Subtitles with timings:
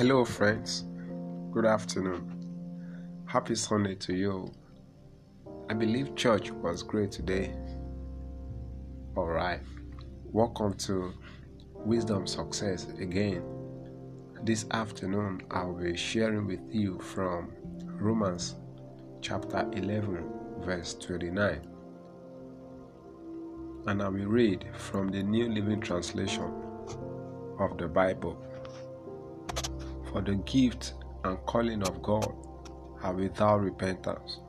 [0.00, 0.86] Hello, friends.
[1.52, 3.22] Good afternoon.
[3.26, 4.50] Happy Sunday to you.
[5.68, 7.54] I believe church was great today.
[9.14, 9.60] All right.
[10.24, 11.12] Welcome to
[11.74, 13.44] Wisdom Success again.
[14.42, 17.52] This afternoon, I'll be sharing with you from
[17.84, 18.54] Romans
[19.20, 20.24] chapter 11,
[20.60, 21.60] verse 29.
[23.86, 26.50] And I will read from the New Living Translation
[27.58, 28.42] of the Bible.
[30.12, 32.32] For the gift and calling of God
[33.02, 34.40] are without repentance.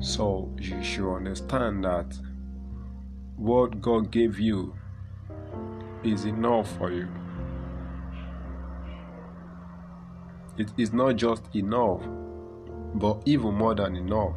[0.00, 2.16] So you should understand that
[3.36, 4.74] what God gave you
[6.02, 7.08] is enough for you.
[10.56, 12.02] It is not just enough,
[12.94, 14.36] but even more than enough.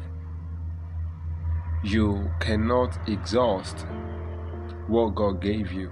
[1.82, 3.86] You cannot exhaust
[4.86, 5.90] what God gave you.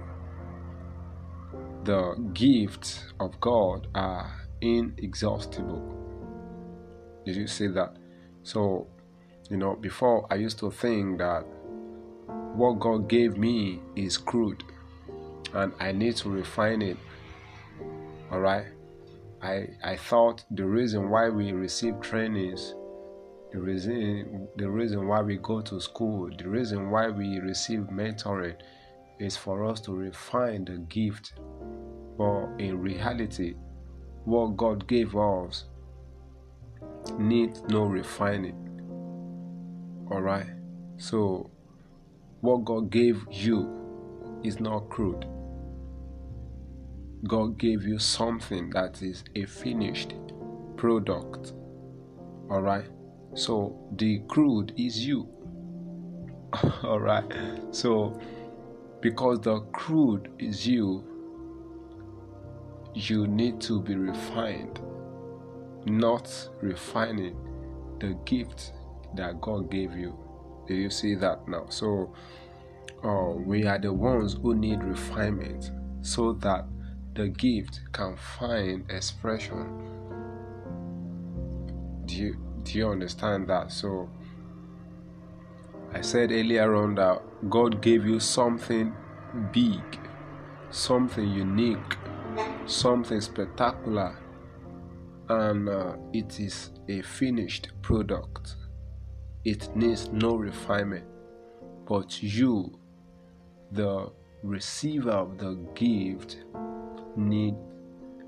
[1.85, 5.83] The gifts of God are inexhaustible.
[7.27, 7.97] Did you see that?
[8.41, 8.87] So,
[9.51, 11.45] you know, before I used to think that
[12.55, 14.63] what God gave me is crude
[15.53, 16.97] and I need to refine it.
[18.31, 18.65] All right?
[19.43, 22.73] I I thought the reason why we receive trainings,
[23.51, 28.55] the reason the reason why we go to school, the reason why we receive mentoring
[29.19, 31.33] is for us to refine the gift.
[32.17, 33.55] But in reality,
[34.23, 35.65] what God gave us
[37.17, 38.55] needs no refining.
[40.11, 40.47] All right?
[40.97, 41.49] So
[42.41, 45.25] what God gave you is not crude.
[47.27, 50.13] God gave you something that is a finished
[50.77, 51.53] product.
[52.49, 52.85] All right.
[53.33, 55.27] So the crude is you.
[56.83, 57.25] All right.
[57.71, 58.19] So
[59.01, 61.03] because the crude is you,
[62.95, 64.79] you need to be refined,
[65.85, 67.35] not refining
[67.99, 68.71] the gift
[69.15, 70.17] that God gave you.
[70.65, 71.65] Do you see that now?
[71.69, 72.13] So
[73.03, 76.65] uh, we are the ones who need refinement so that
[77.15, 79.91] the gift can find expression.
[82.05, 83.71] Do you do you understand that?
[83.71, 84.09] So
[85.93, 88.95] I said earlier on that God gave you something
[89.51, 89.99] big,
[90.71, 91.97] something unique,
[92.65, 94.17] something spectacular,
[95.29, 98.55] and uh, it is a finished product.
[99.43, 101.05] It needs no refinement,
[101.87, 102.79] but you,
[103.71, 104.11] the
[104.43, 106.37] receiver of the gift,
[107.15, 107.55] need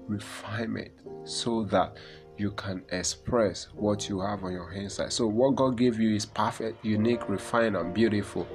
[0.08, 0.92] refinement
[1.24, 1.98] so that
[2.38, 5.12] you can express what you have on your inside.
[5.12, 8.48] So, what God gave you is perfect, unique, refined, and beautiful.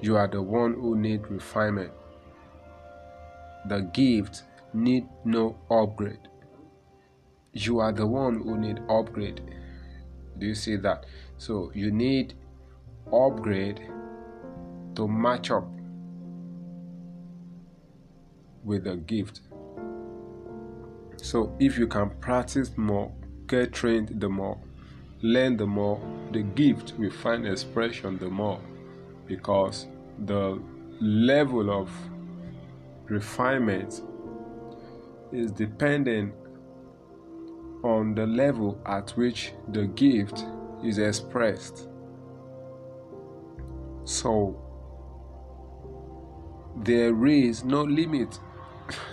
[0.00, 1.92] You are the one who need refinement.
[3.68, 4.42] The gift
[4.74, 6.28] need no upgrade.
[7.52, 9.40] You are the one who need upgrade.
[10.38, 11.06] Do you see that?
[11.38, 12.34] So you need
[13.12, 13.80] upgrade
[14.96, 15.68] to match up
[18.64, 19.40] with the gift.
[21.16, 23.12] So if you can practice more,
[23.46, 24.58] get trained the more,
[25.22, 26.00] learn the more,
[26.32, 28.60] the gift will find expression the more
[29.26, 29.86] because
[30.26, 30.60] the
[31.00, 31.90] level of
[33.06, 34.00] refinement
[35.34, 36.32] is dependent
[37.82, 40.44] on the level at which the gift
[40.82, 41.88] is expressed.
[44.04, 44.60] So
[46.76, 48.38] there is no limit.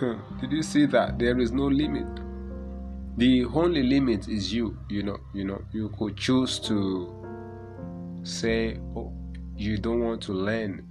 [0.40, 1.18] Did you see that?
[1.18, 2.06] There is no limit.
[3.18, 4.78] The only limit is you.
[4.88, 7.12] You know, you know, you could choose to
[8.22, 9.12] say, oh,
[9.56, 10.86] you don't want to learn.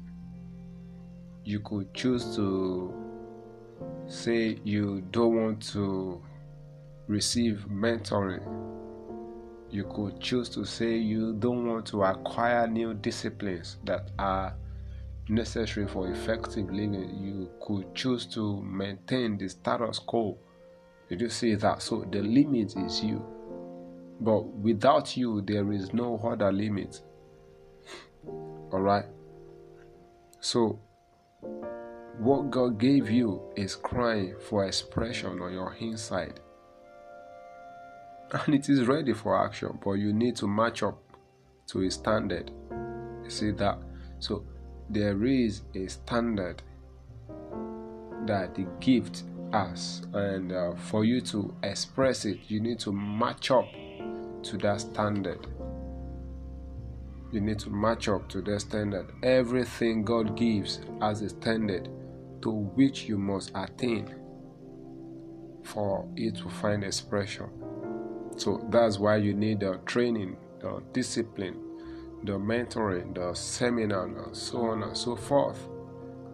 [1.44, 3.01] You could choose to
[4.08, 6.22] say you don't want to
[7.08, 8.44] receive mentoring.
[9.70, 14.54] You could choose to say you don't want to acquire new disciplines that are
[15.30, 17.18] necessary for effective living.
[17.18, 20.38] You could choose to maintain the status quo.
[21.10, 21.82] Did you see that?
[21.82, 23.26] So the limit is you.
[24.20, 27.02] But without you, there is no other limit.
[28.72, 29.06] Alright?
[30.40, 30.80] So,
[32.22, 36.40] what God gave you is crying for expression on your inside.
[38.32, 41.02] And it is ready for action, but you need to match up
[41.68, 42.52] to a standard.
[43.24, 43.80] You see that?
[44.20, 44.46] So,
[44.88, 46.62] there is a standard
[48.28, 53.50] that the gift has, and uh, for you to express it, you need to match
[53.50, 53.66] up
[54.44, 55.48] to that standard.
[57.32, 59.12] You need to match up to that standard.
[59.24, 61.90] Everything God gives has a standard
[62.42, 64.14] to which you must attain.
[65.64, 67.48] for it to find expression.
[68.38, 71.58] So that's why you need the training, the discipline,
[72.24, 75.68] the mentoring, the seminar, and so on and so forth.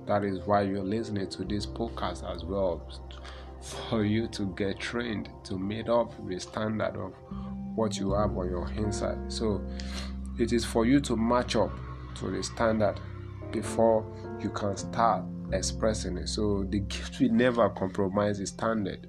[0.06, 2.82] That is why you're listening to this podcast as well,
[3.62, 7.14] for you to get trained to meet up the standard of
[7.76, 9.32] what you have on your inside.
[9.32, 9.62] So
[10.40, 11.72] it is for you to match up
[12.16, 13.00] to the standard
[13.52, 14.06] before
[14.42, 16.30] you can start expressing it.
[16.30, 19.08] So the gift will never compromise its standard.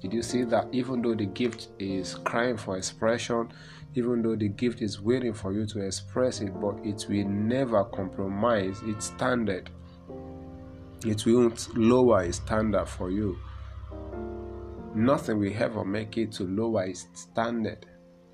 [0.00, 3.48] Did you see that even though the gift is crying for expression,
[3.94, 7.84] even though the gift is waiting for you to express it, but it will never
[7.84, 9.70] compromise its standard.
[11.06, 13.38] It won't lower its standard for you.
[14.94, 17.86] Nothing will ever make it to lower its standard.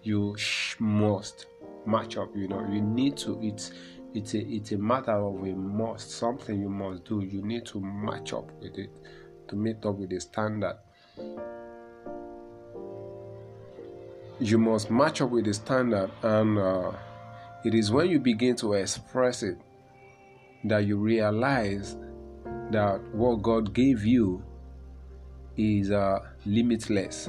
[0.02, 0.36] You
[0.78, 1.46] must
[1.86, 2.34] match up.
[2.34, 3.38] You know, you need to.
[3.42, 3.72] It's
[4.14, 6.10] it's a it's a matter of a must.
[6.10, 7.20] Something you must do.
[7.20, 8.90] You need to match up with it
[9.48, 10.76] to meet up with the standard.
[14.38, 16.92] You must match up with the standard, and uh,
[17.64, 19.58] it is when you begin to express it
[20.64, 21.96] that you realize
[22.70, 24.42] that what God gave you
[25.56, 27.28] is uh, limitless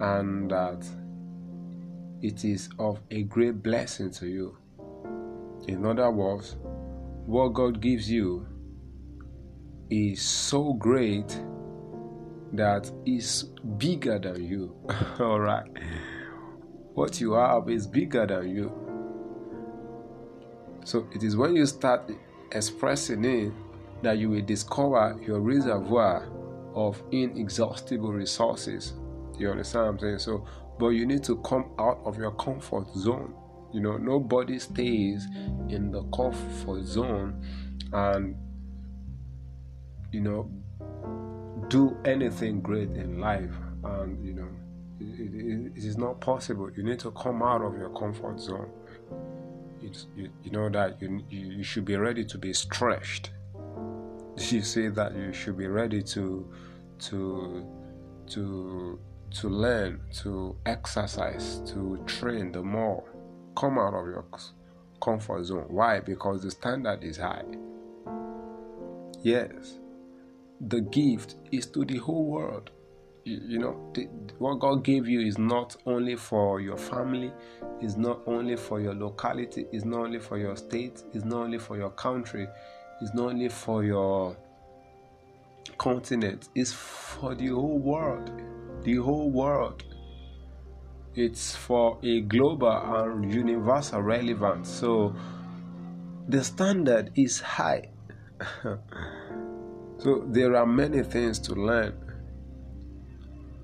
[0.00, 0.84] and that
[2.22, 4.56] it is of a great blessing to you.
[5.70, 6.56] In other words,
[7.26, 8.44] what God gives you
[9.88, 11.40] is so great
[12.52, 13.44] that is
[13.78, 14.74] bigger than you.
[15.20, 15.70] All right.
[16.94, 18.72] What you have is bigger than you.
[20.84, 22.10] So it is when you start
[22.50, 23.52] expressing it
[24.02, 26.28] that you will discover your reservoir
[26.74, 28.94] of inexhaustible resources.
[29.38, 30.18] You understand what I'm saying?
[30.18, 30.46] So,
[30.80, 33.34] but you need to come out of your comfort zone.
[33.72, 35.28] You know, nobody stays
[35.72, 37.44] in the comfort zone
[37.92, 38.36] and,
[40.12, 40.50] you know,
[41.68, 43.54] do anything great in life.
[43.84, 44.48] And, you know,
[45.00, 46.70] it, it, it is not possible.
[46.76, 48.70] You need to come out of your comfort zone.
[49.82, 53.30] It's, you, you know that you, you should be ready to be stretched
[54.50, 56.48] you say that you should be ready to
[56.98, 57.66] to
[58.26, 58.98] to
[59.30, 63.04] to learn to exercise to train the more
[63.56, 64.24] come out of your
[65.00, 65.66] comfort zone.
[65.68, 66.00] Why?
[66.00, 67.44] Because the standard is high.
[69.22, 69.78] Yes.
[70.60, 72.70] The gift is to the whole world.
[73.24, 74.08] You, you know the,
[74.38, 77.30] what god gave you is not only for your family
[77.82, 81.58] is not only for your locality is not only for your state is not only
[81.58, 82.48] for your country
[83.02, 84.38] is not only for your
[85.78, 88.30] continent, it's for the whole world.
[88.82, 89.84] The whole world.
[91.14, 94.68] It's for a global and universal relevance.
[94.68, 95.14] So
[96.28, 97.90] the standard is high.
[99.98, 101.94] so there are many things to learn.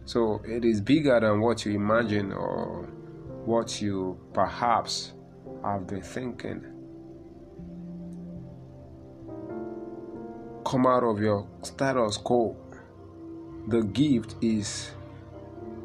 [0.04, 2.88] So it is bigger than what you imagine or
[3.44, 5.12] what you perhaps
[5.64, 6.76] have been thinking.
[10.66, 12.56] come out of your status quo.
[13.68, 14.90] The gift is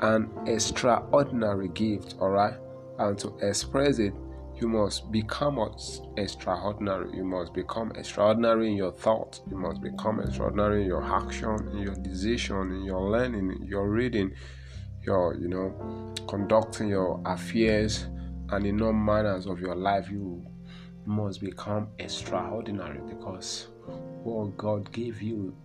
[0.02, 2.56] an extraordinary gift, all right?
[3.00, 4.14] And to express it,
[4.60, 5.60] you must become
[6.18, 7.16] extraordinary.
[7.16, 9.42] You must become extraordinary in your thoughts.
[9.50, 13.90] You must become extraordinary in your action, in your decision, in your learning, in your
[13.90, 14.34] reading,
[15.04, 18.06] your, you know, conducting your affairs,
[18.50, 20.10] and in all manners of your life.
[20.12, 20.46] You
[21.06, 23.68] must become extraordinary because
[24.24, 25.56] what God gave you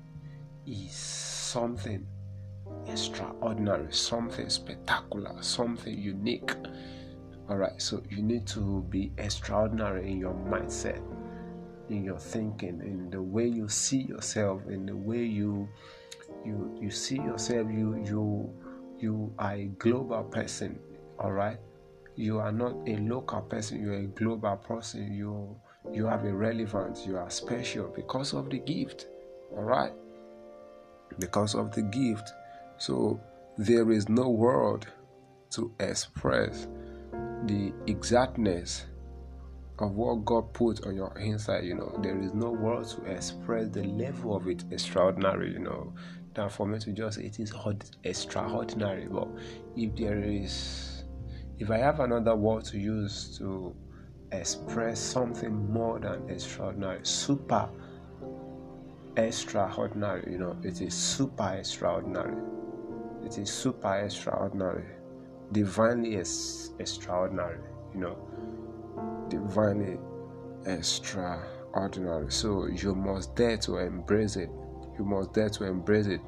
[0.66, 2.06] is something
[2.86, 6.52] extraordinary, something spectacular, something unique.
[7.48, 11.00] All right, so you need to be extraordinary in your mindset,
[11.88, 15.68] in your thinking, in the way you see yourself, in the way you
[16.44, 17.68] you you see yourself.
[17.70, 18.50] You you
[18.98, 20.78] you are a global person.
[21.18, 21.58] All right,
[22.16, 23.80] you are not a local person.
[23.80, 25.12] You're a global person.
[25.12, 25.56] You
[25.92, 29.06] you have a relevance, you are special because of the gift.
[29.56, 29.92] All right?
[31.18, 32.28] Because of the gift.
[32.78, 33.20] So
[33.56, 34.86] there is no word
[35.50, 36.68] to express
[37.44, 38.86] the exactness
[39.78, 41.64] of what God put on your inside.
[41.64, 45.52] You know, there is no word to express the level of it extraordinary.
[45.52, 45.94] You know,
[46.34, 47.52] than for me to just say it is
[48.04, 49.06] extraordinary.
[49.06, 49.28] But
[49.76, 51.04] if there is,
[51.58, 53.74] if I have another word to use to
[54.32, 57.68] express something more than extraordinary, super
[59.16, 60.32] extraordinary.
[60.32, 62.36] You know, it is super extraordinary.
[63.26, 64.84] It is super extraordinary,
[65.50, 67.58] divinely es- extraordinary.
[67.92, 69.98] You know, divinely
[70.64, 72.30] extraordinary.
[72.30, 74.48] So you must dare to embrace it.
[74.96, 76.20] You must dare to embrace it.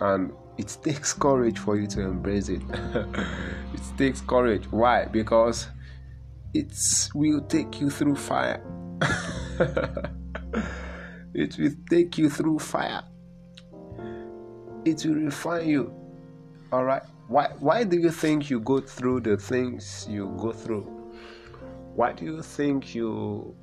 [0.00, 2.60] And it takes courage for you to embrace it.
[3.72, 4.70] it takes courage.
[4.70, 5.06] Why?
[5.06, 5.68] Because
[6.52, 6.70] it
[7.14, 8.62] will take you through fire.
[11.32, 13.04] it will take you through fire.
[14.84, 16.05] It will refine you.
[16.72, 17.02] All right.
[17.28, 17.50] Why?
[17.58, 20.82] Why do you think you go through the things you go through?
[21.94, 23.54] Why do you think you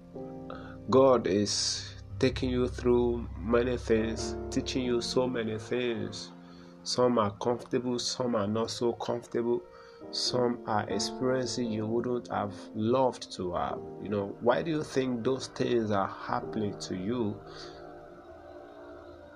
[0.89, 6.31] God is taking you through many things, teaching you so many things?
[6.83, 9.61] Some are comfortable, some are not so comfortable.
[10.11, 13.79] Some are experiencing you wouldn't have loved to have.
[14.01, 17.39] You know, why do you think those things are happening to you?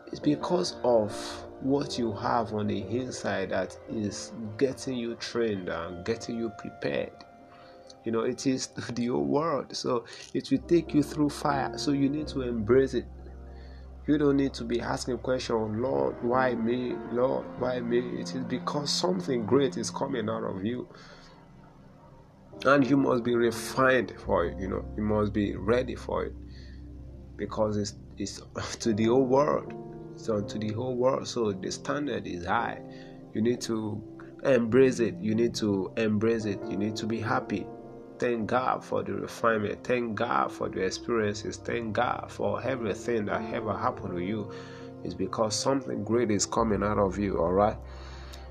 [0.08, 1.14] It's because of
[1.62, 7.12] what you have on the inside that is getting you trained and getting you prepared.
[8.04, 9.76] You know, it is the old world.
[9.76, 11.78] So it will take you through fire.
[11.78, 13.06] So you need to embrace it.
[14.08, 16.96] You don't need to be asking question, Lord, why me?
[17.12, 18.00] Lord, why me?
[18.22, 20.88] It is because something great is coming out of you.
[22.66, 26.34] And you must be refined for it, you know, you must be ready for it.
[27.36, 28.42] Because it's it's
[28.80, 29.87] to the old world.
[30.18, 31.28] It's to the whole world.
[31.28, 32.82] So the standard is high.
[33.34, 34.02] You need to
[34.44, 35.16] embrace it.
[35.22, 36.60] You need to embrace it.
[36.68, 37.68] You need to be happy.
[38.18, 39.84] Thank God for the refinement.
[39.84, 41.58] Thank God for the experiences.
[41.58, 44.52] Thank God for everything that ever happened to you.
[45.04, 47.78] It's because something great is coming out of you, all right?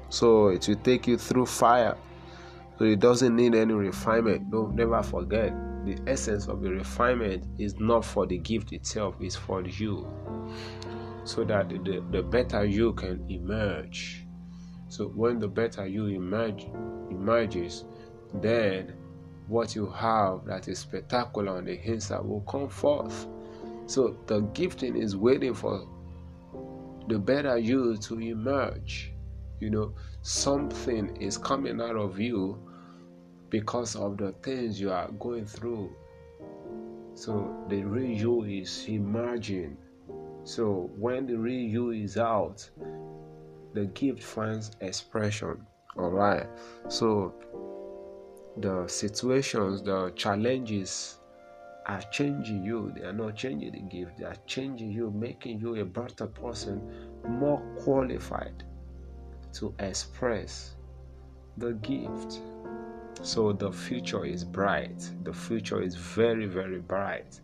[0.09, 1.97] So it will take you through fire.
[2.79, 4.53] So it doesn't need any refinement.
[4.53, 5.53] Don't never forget
[5.85, 10.07] the essence of the refinement is not for the gift itself, it's for you.
[11.27, 14.25] So that the, the better you can emerge.
[14.89, 16.67] So when the better you emerge
[17.11, 17.85] emerges,
[18.35, 18.95] then
[19.49, 23.27] what you have that is spectacular on the inside will come forth.
[23.87, 25.89] So the gifting is waiting for
[27.09, 29.13] the better you to emerge.
[29.59, 32.59] You know, something is coming out of you
[33.51, 35.93] because of the things you are going through.
[37.15, 39.79] So the real you is emerging.
[40.47, 42.71] So when the real you is out,
[43.75, 45.67] the gift finds expression.
[45.99, 46.47] All right.
[46.87, 47.35] So
[48.57, 51.19] the situations, the challenges
[51.87, 52.93] are changing you.
[52.95, 56.81] They are not changing the gift, they are changing you, making you a better person,
[57.29, 58.63] more qualified
[59.55, 60.77] to express
[61.57, 62.41] the gift.
[63.23, 65.11] So the future is bright.
[65.25, 67.41] The future is very, very bright.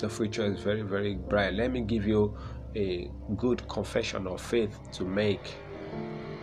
[0.00, 1.52] The future is very, very bright.
[1.52, 2.34] Let me give you
[2.74, 5.56] a good confession of faith to make.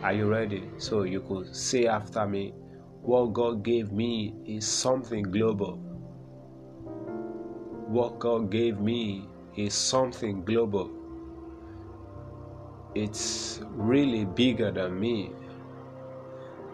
[0.04, 0.70] Are you ready?
[0.78, 2.54] So you could say after me,
[3.02, 5.78] what God gave me is something global.
[7.88, 10.92] What God gave me is something global.
[12.94, 15.32] It's really bigger than me.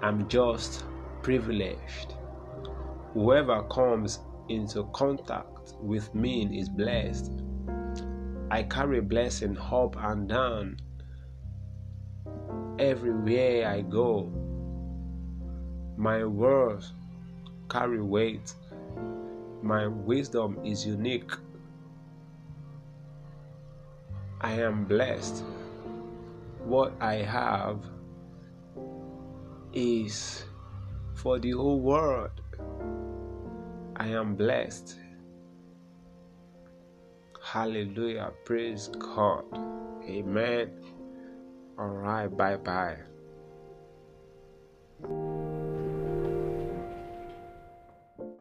[0.01, 0.83] I'm just
[1.21, 2.15] privileged.
[3.13, 7.31] Whoever comes into contact with me is blessed.
[8.51, 10.77] I carry blessing up and down
[12.79, 14.31] everywhere I go.
[15.97, 16.93] My words
[17.69, 18.53] carry weight.
[19.61, 21.31] My wisdom is unique.
[24.41, 25.43] I am blessed.
[26.65, 27.79] What I have
[29.73, 30.45] is
[31.13, 32.31] for the whole world.
[33.95, 34.97] I am blessed.
[37.53, 38.31] Hallelujah.
[38.45, 39.45] Praise God.
[40.09, 40.71] Amen.
[41.77, 42.27] All right.
[42.27, 42.97] Bye bye.